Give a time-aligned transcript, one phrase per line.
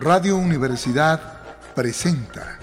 [0.00, 1.20] Radio Universidad
[1.74, 2.58] presenta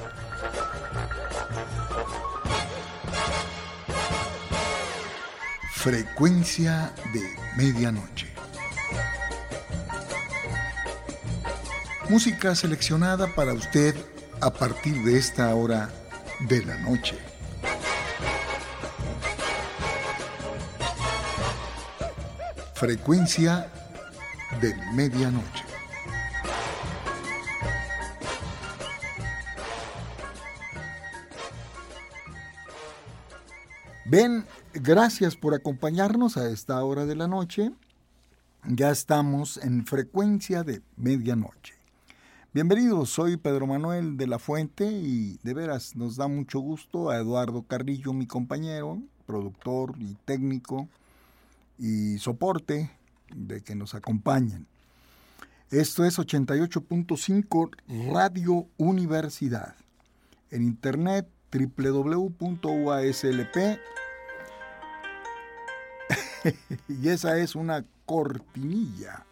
[5.71, 7.21] Frecuencia de
[7.57, 8.31] Medianoche.
[12.07, 13.95] Música seleccionada para usted
[14.39, 15.89] a partir de esta hora
[16.47, 17.17] de la noche.
[22.75, 23.71] Frecuencia
[24.61, 25.72] de Medianoche.
[34.13, 34.45] Ven,
[34.75, 37.71] gracias por acompañarnos a esta hora de la noche.
[38.63, 41.73] Ya estamos en frecuencia de medianoche.
[42.53, 47.17] Bienvenidos, soy Pedro Manuel de la Fuente y de veras nos da mucho gusto a
[47.17, 50.87] Eduardo Carrillo, mi compañero, productor y técnico
[51.79, 52.91] y soporte
[53.35, 54.67] de que nos acompañen.
[55.71, 57.71] Esto es 88.5
[58.13, 59.73] Radio Universidad.
[60.51, 63.57] En internet www.uaslp
[66.87, 69.25] y esa es una cortinilla.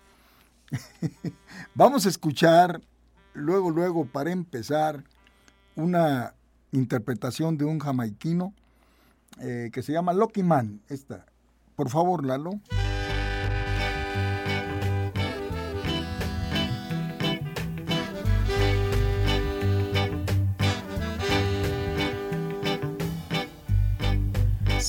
[1.76, 2.82] Vamos a escuchar
[3.34, 5.04] luego, luego, para empezar,
[5.76, 6.34] una
[6.72, 8.54] interpretación de un jamaiquino
[9.40, 10.82] eh, que se llama Lucky Man.
[10.90, 11.26] Esta.
[11.76, 12.60] Por favor, Lalo.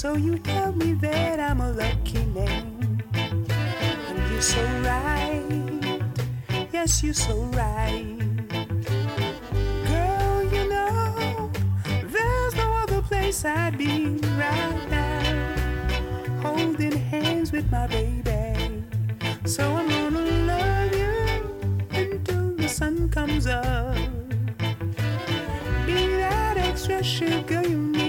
[0.02, 3.04] So you tell me that I'm a lucky man.
[3.14, 5.44] And you're so right.
[6.72, 8.18] Yes, you're so right.
[9.86, 11.52] Girl, you know,
[12.02, 16.42] there's no other place I'd be right now.
[16.42, 18.82] Holding hands with my baby.
[19.44, 23.94] So I'm gonna love you until the sun comes up.
[25.86, 28.01] Be that extra sugar you need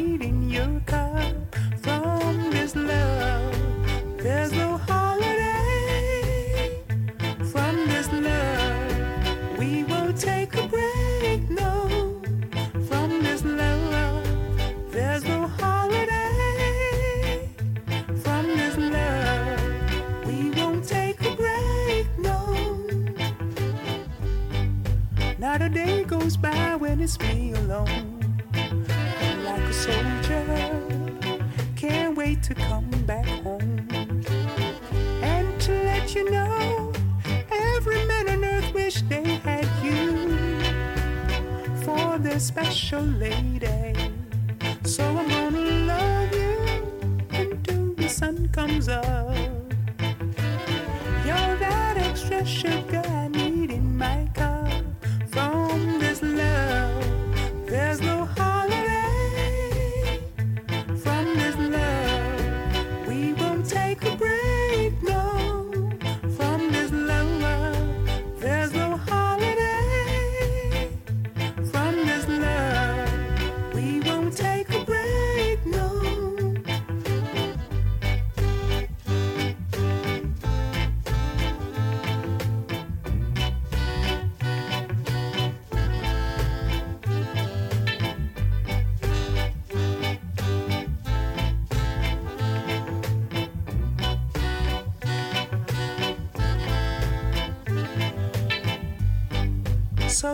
[27.03, 28.41] by me alone.
[28.53, 30.81] I'm like a soldier,
[31.75, 33.89] can't wait to come back home.
[35.21, 36.93] And to let you know,
[37.51, 40.37] every man on earth wish they had you
[41.83, 43.93] for their special lady.
[44.85, 45.59] So I'm gonna
[45.91, 46.55] love you
[47.31, 49.35] until the sun comes up.
[51.25, 53.02] You're that extra sugar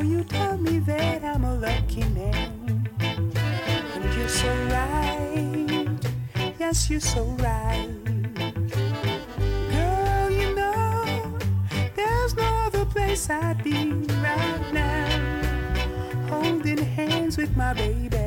[0.01, 2.87] You tell me that I'm a lucky man.
[2.99, 5.87] And you're so right.
[6.57, 7.89] Yes, you're so right.
[9.71, 11.37] Girl, you know,
[11.95, 13.91] there's no other place I'd be
[14.23, 16.27] right now.
[16.29, 18.18] Holding hands with my baby.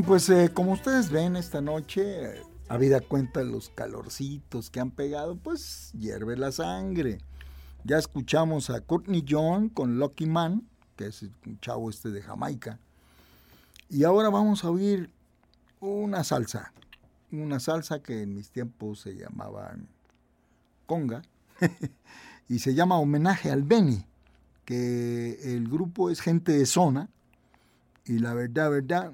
[0.00, 5.36] Pues eh, como ustedes ven esta noche, eh, habida cuenta los calorcitos que han pegado,
[5.36, 7.18] pues hierve la sangre.
[7.84, 10.66] Ya escuchamos a Courtney John con Lucky Man,
[10.96, 12.78] que es un chavo este de Jamaica.
[13.90, 15.10] Y ahora vamos a oír
[15.80, 16.72] una salsa,
[17.30, 19.76] una salsa que en mis tiempos se llamaba
[20.86, 21.20] conga
[22.48, 24.06] y se llama Homenaje al Beni,
[24.64, 27.10] que el grupo es gente de zona
[28.06, 29.12] y la verdad, verdad,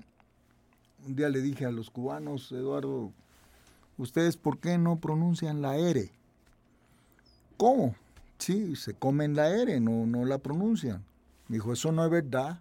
[1.07, 3.13] un día le dije a los cubanos, Eduardo,
[3.97, 6.11] ¿ustedes por qué no pronuncian la R?
[7.57, 7.95] ¿Cómo?
[8.39, 11.03] Sí, se comen la R, no, no la pronuncian.
[11.49, 12.61] Me dijo, eso no es verdad.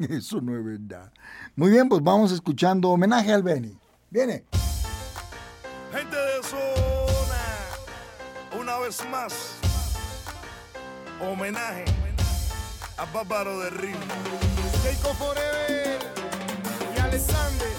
[0.08, 1.12] Eso no es verdad.
[1.56, 3.76] Muy bien, pues vamos escuchando homenaje al Benny.
[4.08, 4.46] Viene.
[5.92, 7.42] Gente de zona,
[8.58, 9.58] una vez más,
[11.20, 11.84] homenaje
[12.96, 13.96] a Bárbaro de Río.
[14.82, 15.98] Keiko Forever
[16.96, 17.69] y Alexander.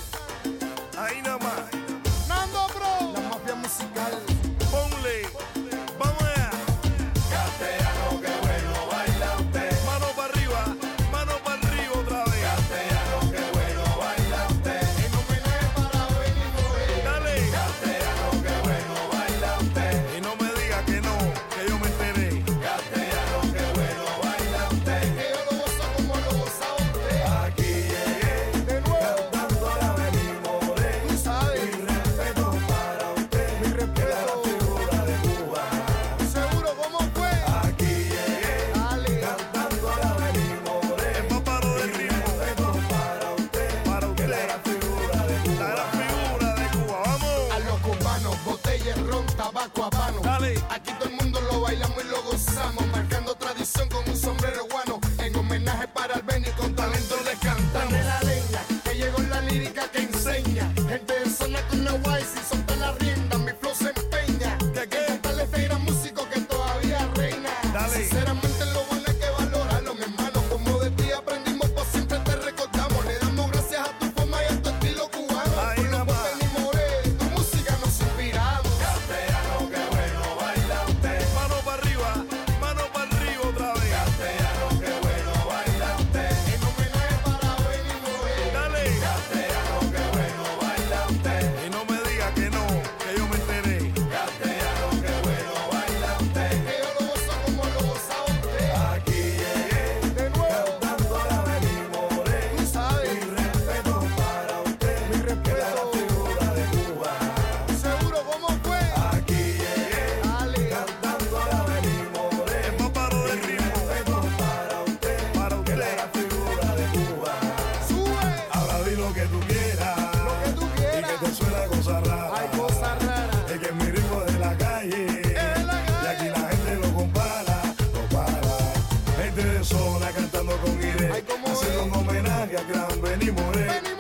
[129.31, 133.91] Maite de zona cantando con Irene, haciendo un homenaje a Gran Benny Moreno.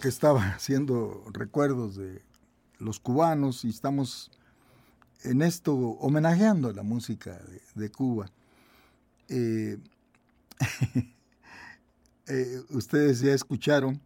[0.00, 2.22] que estaba haciendo recuerdos de
[2.78, 4.30] los cubanos y estamos
[5.22, 7.38] en esto homenajeando la música
[7.74, 8.30] de, Cuba.
[9.28, 9.78] Eh,
[12.26, 14.00] eh, ustedes ya escucharon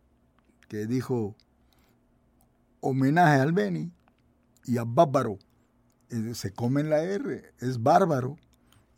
[0.69, 1.37] que dijo
[2.81, 3.93] homenaje al Beni
[4.65, 5.39] y a Bárbaro.
[6.11, 8.37] Eh, se comen la R, es bárbaro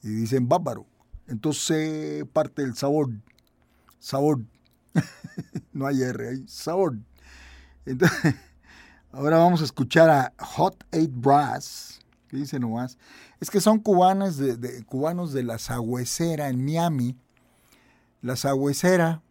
[0.03, 0.87] y dicen bárbaro.
[1.27, 3.11] Entonces parte el sabor,
[3.99, 4.41] sabor.
[5.73, 6.99] no hay R, hay Sword.
[7.85, 8.35] Entonces,
[9.13, 12.01] ahora vamos a escuchar a Hot Eight Brass.
[12.29, 12.99] ¿Qué dice nomás?
[13.41, 17.17] Es que son cubanos de, de cubanos de la Sagüecera en Miami.
[18.23, 19.23] La Sagüecera,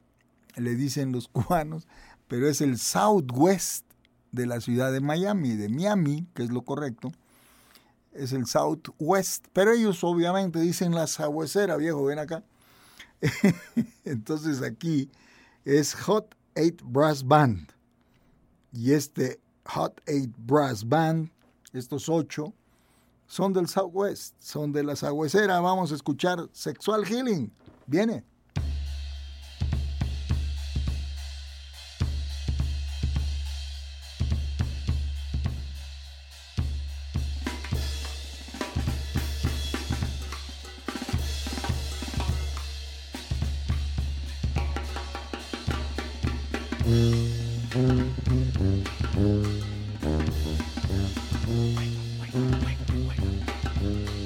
[0.56, 1.88] le dicen los cubanos,
[2.28, 3.86] pero es el Southwest
[4.32, 7.12] de la ciudad de Miami, de Miami, que es lo correcto.
[8.14, 9.48] Es el Southwest.
[9.54, 12.44] Pero ellos obviamente dicen la Sagüecera, viejo, ven acá.
[14.06, 15.10] Entonces aquí
[15.66, 17.74] es Hot 8 Brass Band.
[18.72, 21.30] Y este Hot 8 Brass Band,
[21.74, 22.54] estos ocho,
[23.28, 25.60] son del Southwest, son de la Sagüecera.
[25.60, 27.52] Vamos a escuchar Sexual Healing.
[27.88, 28.24] Viene.
[52.36, 52.66] Thank
[53.82, 54.25] you.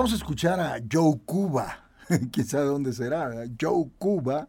[0.00, 1.84] Vamos a escuchar a Joe Cuba.
[2.32, 3.44] Quién sabe dónde será.
[3.60, 4.48] Joe Cuba.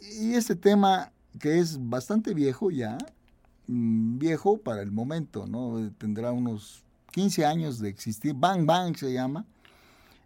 [0.00, 2.96] Y este tema que es bastante viejo ya,
[3.66, 5.92] mm, viejo para el momento, ¿no?
[5.98, 8.32] Tendrá unos 15 años de existir.
[8.32, 9.44] Bang Bang se llama.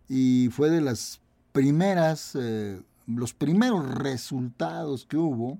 [0.08, 1.20] Y fue de las
[1.50, 5.58] primeras, eh, los primeros resultados que hubo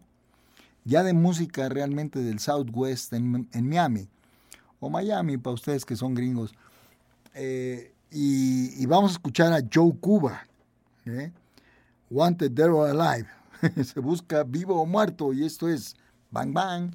[0.85, 4.07] ya de música realmente del Southwest en, en Miami.
[4.79, 6.55] O Miami, para ustedes que son gringos.
[7.35, 10.47] Eh, y, vamos a escuchar a Joe Cuba.
[11.05, 11.33] ¿eh?
[12.11, 13.29] Wanted Dead or Alive.
[13.85, 15.33] Se busca vivo o muerto.
[15.33, 15.95] Y esto es
[16.31, 16.95] Bang Bang.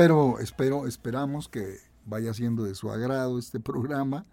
[0.00, 4.24] Espero, espero, esperamos que vaya siendo de su agrado este programa.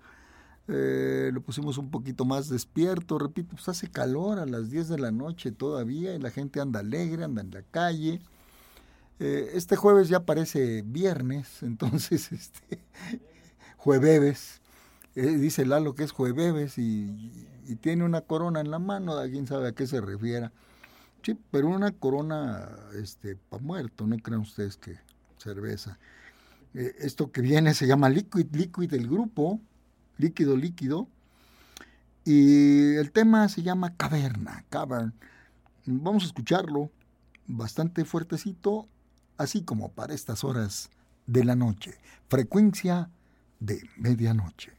[0.69, 4.97] Eh, lo pusimos un poquito más despierto, repito, pues hace calor a las 10 de
[4.97, 8.21] la noche todavía y la gente anda alegre, anda en la calle.
[9.19, 12.79] Eh, este jueves ya parece viernes, entonces este
[13.75, 14.61] jueves.
[15.15, 17.45] Eh, dice Lalo que es jueves y,
[17.81, 20.53] tiene una corona en la mano, alguien sabe a qué se refiera.
[21.23, 25.05] Sí, pero una corona este para muerto, no crean ustedes que
[25.37, 25.97] cerveza.
[26.73, 29.59] Eh, esto que viene se llama Liquid Liquid el grupo,
[30.17, 31.07] líquido líquido.
[32.25, 35.13] Y el tema se llama Caverna, Cavern.
[35.85, 36.91] Vamos a escucharlo
[37.47, 38.89] bastante fuertecito,
[39.37, 40.89] así como para estas horas
[41.25, 41.93] de la noche.
[42.27, 43.09] Frecuencia
[43.59, 44.73] de medianoche.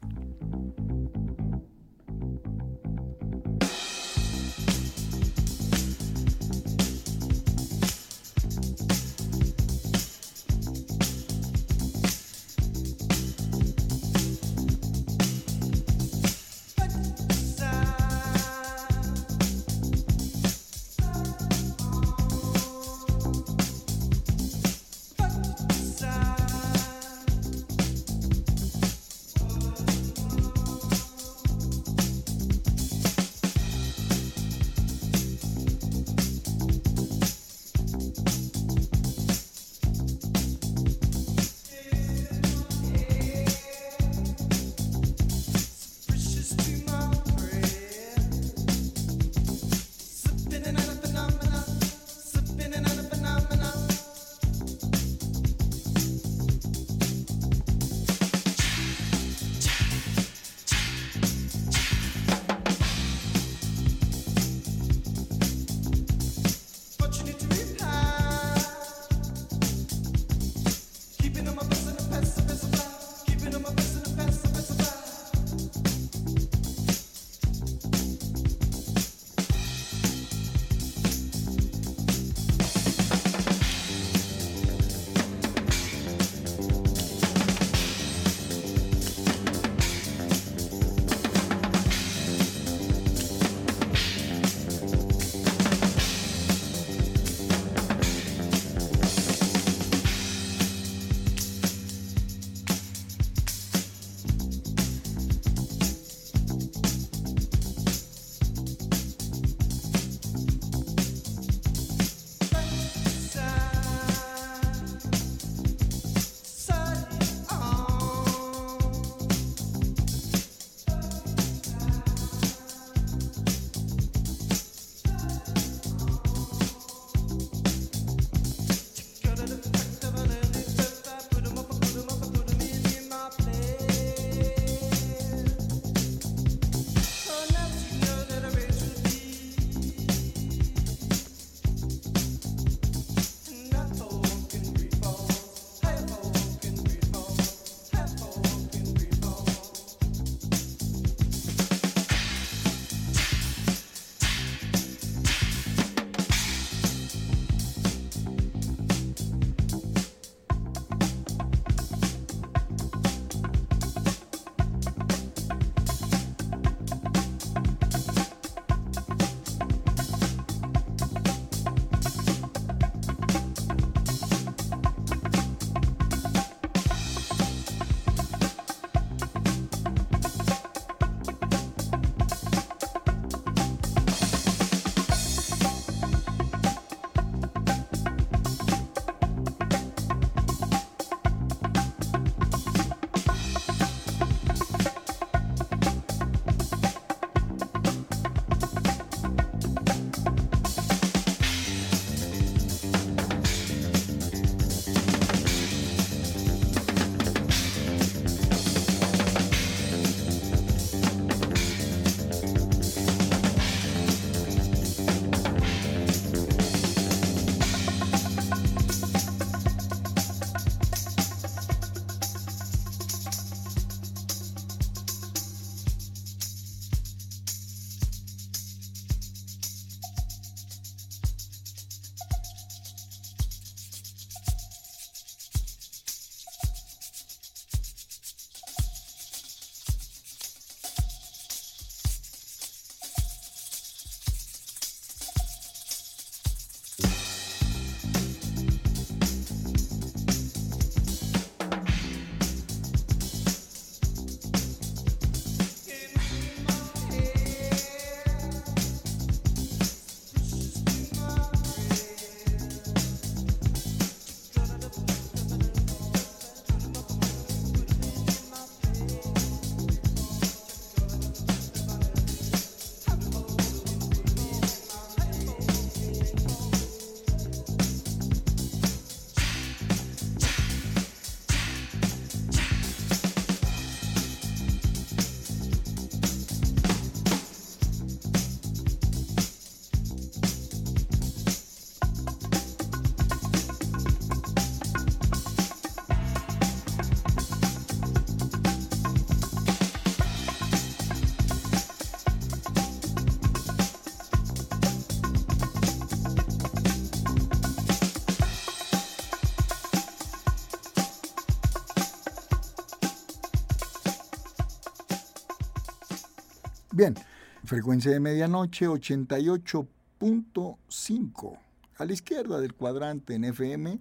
[317.68, 321.58] Frecuencia de medianoche 88.5.
[321.98, 324.00] A la izquierda del cuadrante en FM.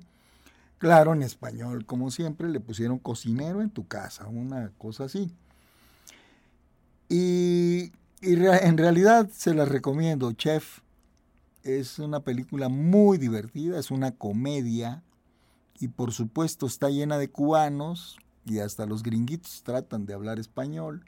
[0.78, 5.32] Claro, en español, como siempre, le pusieron cocinero en tu casa, una cosa así.
[7.10, 10.32] Y, en realidad se las recomiendo.
[10.34, 10.80] Chef
[11.64, 15.04] es una película muy divertida, es una comedia
[15.80, 21.06] y por supuesto está llena de cubanos y hasta los gringuitos tratan de hablar español.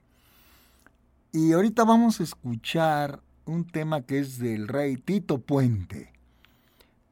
[1.31, 6.11] Y ahorita vamos a escuchar un tema que es del rey Tito Puente.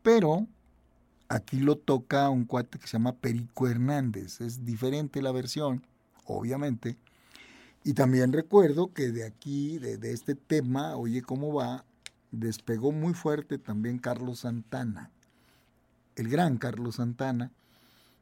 [0.01, 0.47] Pero
[1.27, 4.41] aquí lo toca un cuate que se llama Perico Hernández.
[4.41, 5.85] Es diferente la versión,
[6.25, 6.97] obviamente.
[7.83, 11.85] Y también recuerdo que de aquí, de, de este tema, Oye cómo va,
[12.31, 15.11] despegó muy fuerte también Carlos Santana.
[16.15, 17.51] El gran Carlos Santana,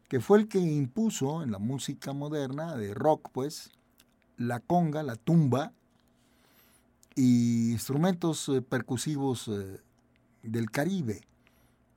[0.07, 3.71] que fue el que impuso en la música moderna, de rock pues,
[4.37, 5.73] la conga, la tumba,
[7.15, 9.79] y instrumentos eh, percusivos eh,
[10.41, 11.21] del Caribe.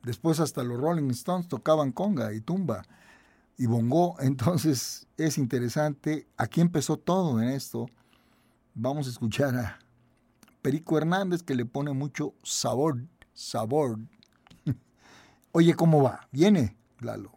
[0.03, 2.83] Después hasta los Rolling Stones tocaban conga y tumba
[3.57, 4.17] y bongo.
[4.21, 6.27] Entonces es interesante.
[6.37, 7.87] Aquí empezó todo en esto.
[8.75, 9.79] Vamos a escuchar a
[10.63, 13.03] Perico Hernández que le pone mucho sabor,
[13.33, 13.99] sabor.
[15.53, 16.29] Oye, ¿cómo va?
[16.31, 17.33] ¿Viene, Lalo?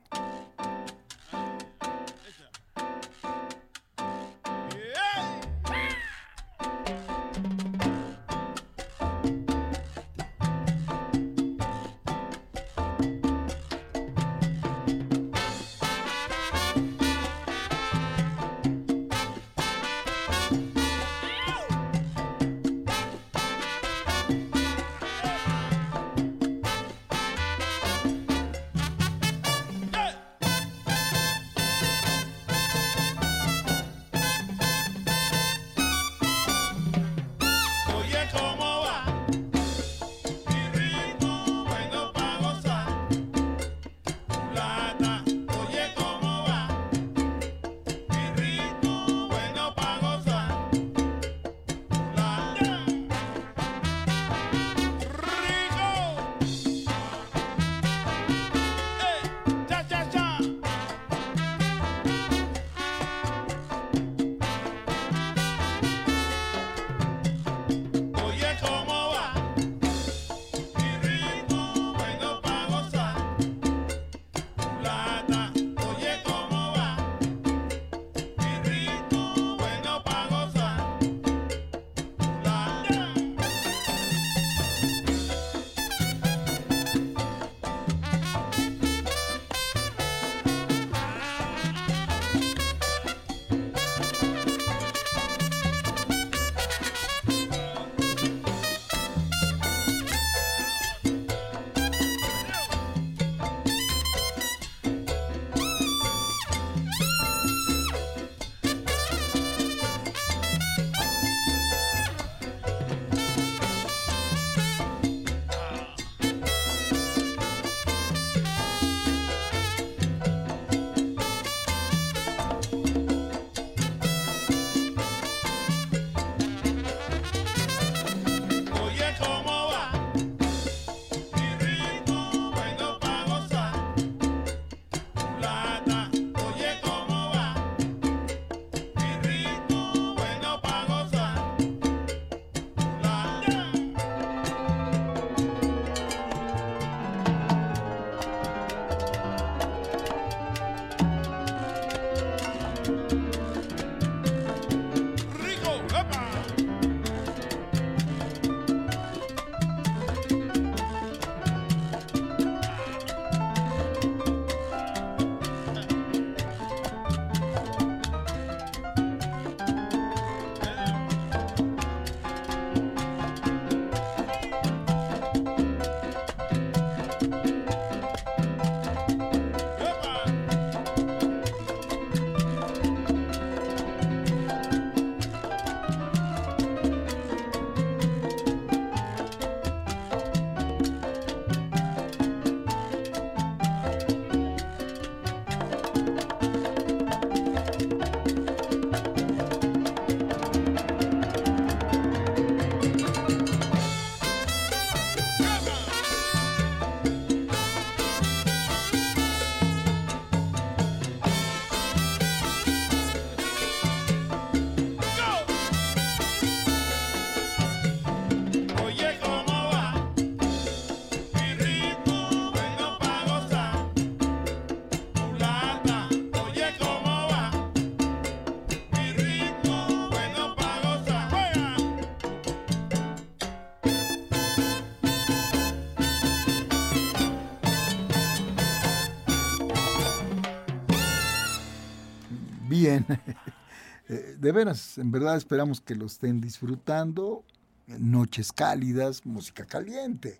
[244.40, 247.44] De veras, en verdad esperamos que lo estén disfrutando.
[247.88, 250.40] Noches cálidas, música caliente.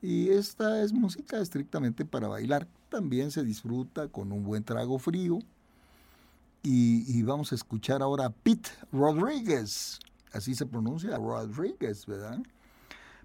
[0.00, 2.66] Y esta es música estrictamente para bailar.
[2.88, 5.38] También se disfruta con un buen trago frío.
[6.62, 9.98] Y, vamos a escuchar ahora a Pete Rodríguez.
[10.32, 12.38] Así se pronuncia, Rodríguez, ¿verdad?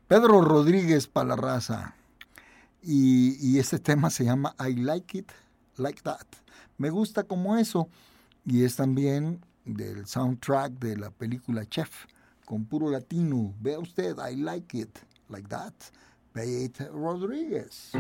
[0.10, 1.96] Pedro Rodríguez para la raza.
[2.82, 5.32] Y este tema se llama I Like It
[5.78, 6.28] Like That.
[6.78, 7.90] Me gusta como eso.
[8.46, 12.06] Y es también del soundtrack de la película Chef,
[12.46, 13.54] con puro latino.
[13.60, 15.00] Vea usted, I Like It
[15.30, 15.74] Like That.
[16.34, 17.92] Pete Rodríguez.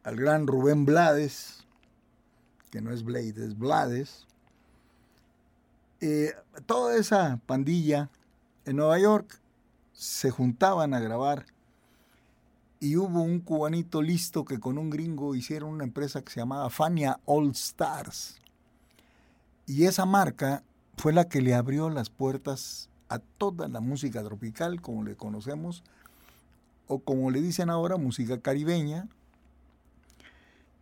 [0.03, 1.65] al gran Rubén Blades,
[2.69, 4.27] que no es Blade, es Blades.
[6.01, 6.33] Eh,
[6.65, 8.09] toda esa pandilla
[8.65, 9.39] en Nueva York
[9.93, 11.45] se juntaban a grabar
[12.81, 16.69] y hubo un cubanito listo que con un gringo hicieron una empresa que se llamaba
[16.69, 18.35] Fania All Stars.
[19.65, 20.65] Y esa marca
[20.97, 25.83] fue la que le abrió las puertas a toda la música tropical, como le conocemos,
[26.87, 29.07] o como le dicen ahora, música caribeña.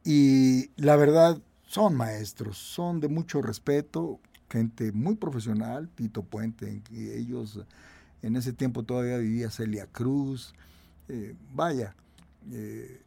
[0.06, 7.60] Y la verdad, son maestros, son de mucho respeto, gente muy profesional, Tito Puente, ellos
[8.22, 10.54] en ese tiempo todavía vivía Celia Cruz,
[11.10, 11.96] eh, vaya,
[12.52, 13.02] eh,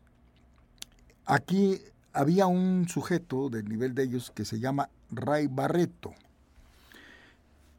[1.24, 1.80] aquí
[2.12, 6.12] había un sujeto del nivel de ellos que se llama Ray Barreto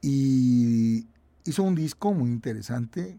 [0.02, 1.08] y
[1.46, 3.18] hizo un disco muy interesante,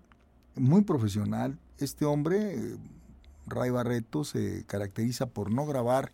[0.55, 1.59] muy profesional.
[1.79, 2.77] Este hombre,
[3.47, 6.13] Ray Barreto, se caracteriza por no grabar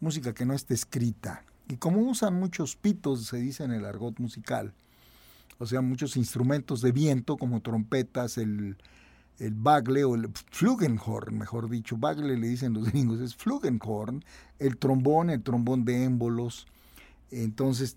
[0.00, 1.44] música que no esté escrita.
[1.68, 4.74] Y como usan muchos pitos, se dice en el argot musical,
[5.58, 8.76] o sea, muchos instrumentos de viento como trompetas, el,
[9.38, 14.24] el bagle o el flugenhorn, mejor dicho, bagle le dicen los gringos, es flugenhorn,
[14.58, 16.66] el trombón, el trombón de émbolos.
[17.30, 17.96] Entonces,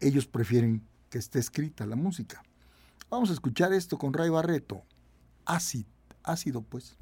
[0.00, 0.82] ellos prefieren
[1.12, 2.42] que esté escrita la música.
[3.10, 4.82] Vamos a escuchar esto con Ray Barreto.
[5.44, 5.90] Ácido,
[6.22, 6.96] ácido pues.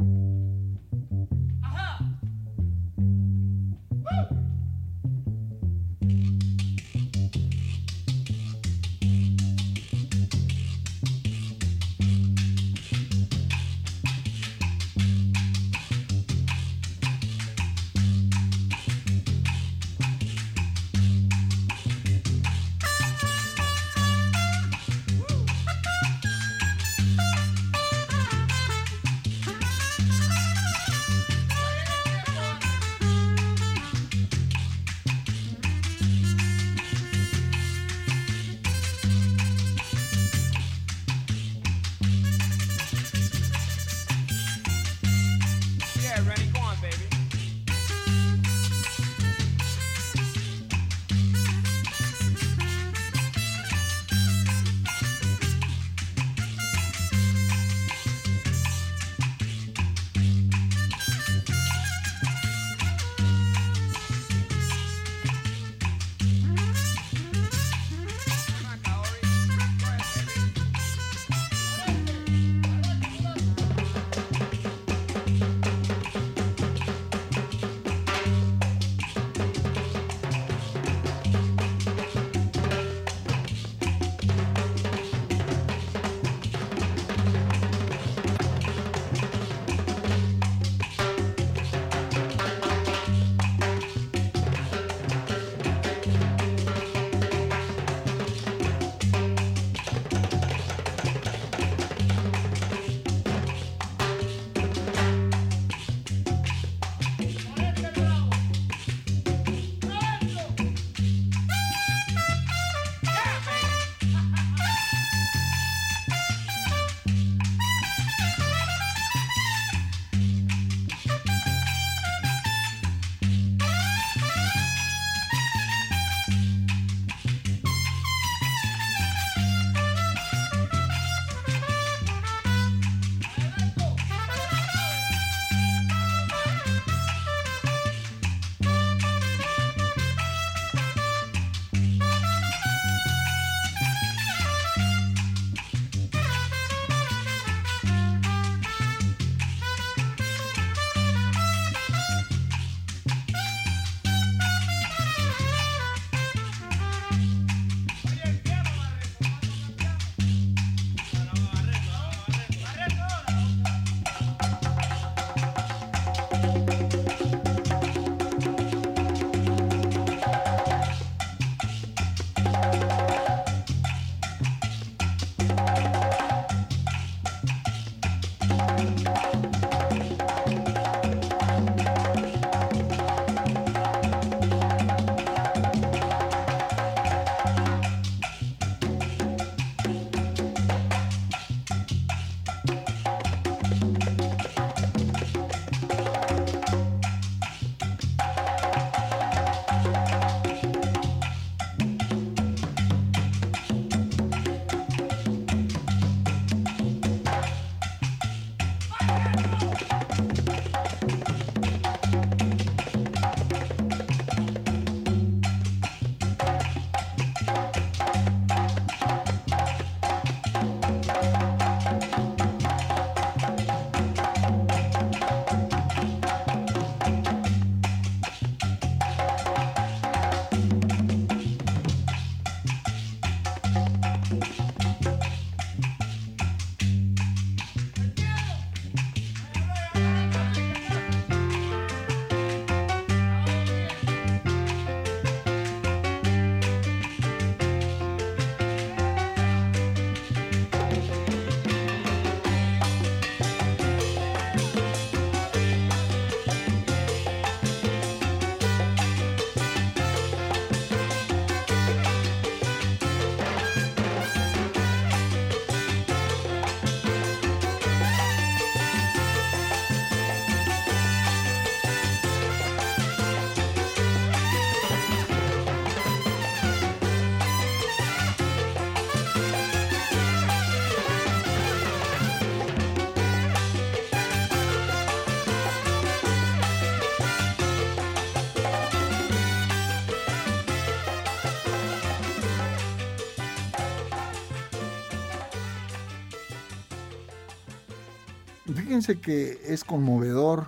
[299.00, 300.66] Fíjense que es conmovedor.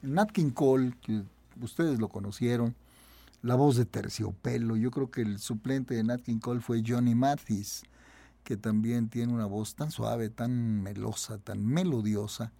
[0.00, 1.22] Nat King Cole, que
[1.60, 2.74] ustedes lo conocieron,
[3.42, 4.76] la voz de terciopelo.
[4.76, 7.82] Yo creo que el suplente de Nat King Cole fue Johnny Mathis,
[8.42, 12.52] que también tiene una voz tan suave, tan melosa, tan melodiosa.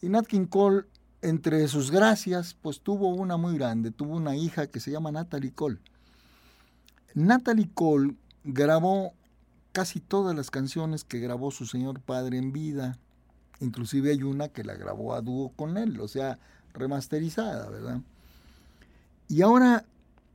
[0.00, 0.84] Y Nat King Cole,
[1.20, 3.90] entre sus gracias, pues tuvo una muy grande.
[3.90, 5.80] Tuvo una hija que se llama Natalie Cole.
[7.12, 9.12] Natalie Cole grabó
[9.72, 12.98] casi todas las canciones que grabó su señor padre en vida.
[13.60, 16.38] Inclusive hay una que la grabó a dúo con él, o sea,
[16.74, 18.00] remasterizada, ¿verdad?
[19.28, 19.84] Y ahora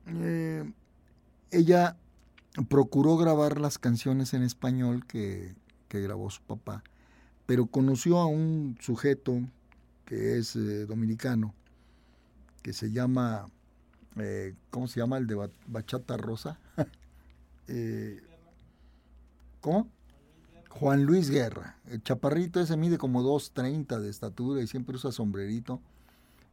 [0.06, 0.70] eh,
[1.50, 1.96] ella
[2.68, 5.54] procuró grabar las canciones en español que,
[5.88, 6.84] que grabó su papá,
[7.46, 9.40] pero conoció a un sujeto
[10.06, 11.54] que es eh, dominicano,
[12.62, 13.46] que se llama,
[14.18, 16.58] eh, ¿cómo se llama el de Ba- Bachata Rosa?
[19.60, 19.88] ¿Cómo?
[20.70, 21.78] Juan Luis Guerra.
[21.86, 25.80] El chaparrito ese mide como 2.30 de estatura y siempre usa sombrerito.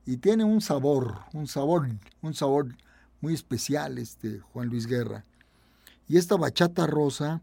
[0.06, 1.88] Y tiene un sabor, un sabor,
[2.22, 2.76] un sabor
[3.22, 5.26] muy especial este Juan Luis Guerra.
[6.08, 7.42] Y esta bachata rosa,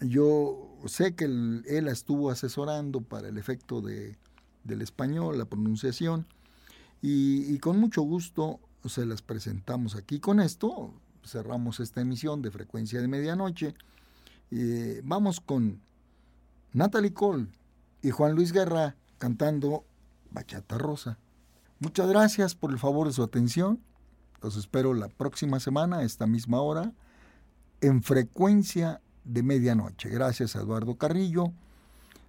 [0.00, 4.16] yo sé que él, la estuvo asesorando para el efecto de,
[4.64, 6.26] del español, la pronunciación,
[7.02, 10.20] y, y con mucho gusto se las presentamos aquí.
[10.20, 13.74] Con esto cerramos esta emisión de Frecuencia de Medianoche.
[15.02, 15.80] Vamos con
[16.72, 17.48] Natalie Cole
[18.02, 19.84] y Juan Luis Guerra cantando
[20.30, 21.18] Bachata Rosa.
[21.78, 23.82] Muchas gracias por el favor de su atención.
[24.42, 26.92] Los espero la próxima semana a esta misma hora
[27.80, 30.08] en Frecuencia de Medianoche.
[30.08, 31.52] Gracias a Eduardo Carrillo.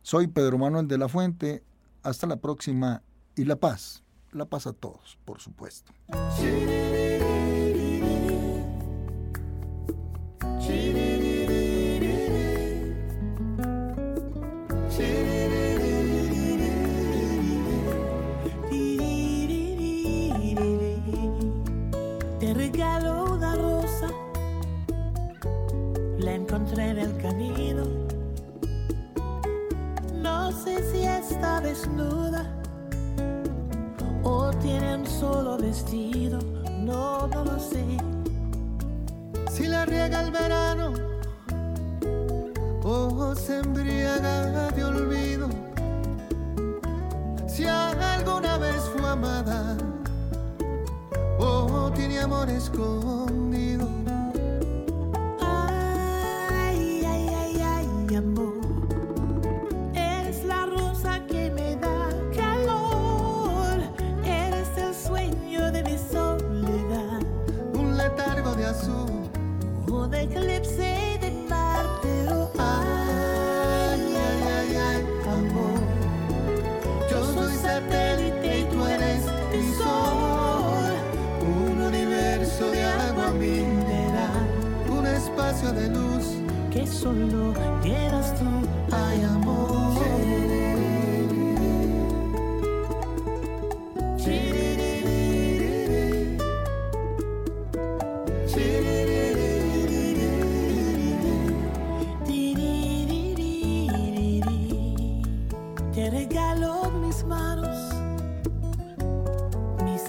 [0.02, 1.64] Soy Pedro Manuel de la Fuente.
[2.04, 3.04] Hasta la próxima
[3.36, 4.04] y la paz.
[4.32, 5.94] La paz a todos, por supuesto.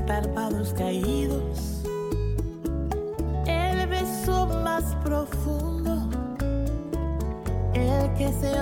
[0.08, 1.82] Párpados caídos,
[3.46, 6.08] el beso más profundo,
[7.74, 8.58] el que se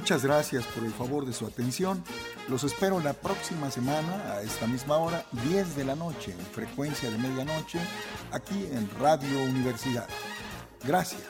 [0.00, 2.02] Muchas gracias por el favor de su atención.
[2.48, 7.10] Los espero la próxima semana a esta misma hora, 10 de la noche, en frecuencia
[7.10, 7.78] de medianoche,
[8.32, 10.08] aquí en Radio Universidad.
[10.82, 11.20] Gracias.